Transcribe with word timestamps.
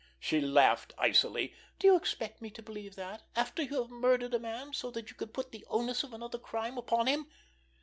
She 0.19 0.41
laughed 0.41 0.95
icily. 0.97 1.53
"Do 1.77 1.85
you 1.85 1.95
expect 1.95 2.41
me 2.41 2.49
to 2.49 2.63
believe 2.63 2.95
that, 2.95 3.21
after 3.35 3.61
you 3.61 3.83
have 3.83 3.91
murdered 3.91 4.33
a 4.33 4.39
man 4.39 4.73
so 4.73 4.89
that 4.89 5.11
you 5.11 5.15
could 5.15 5.31
put 5.31 5.51
the 5.51 5.63
onus 5.69 6.03
of 6.03 6.11
another 6.11 6.39
crime 6.39 6.75
upon 6.79 7.05
him! 7.05 7.27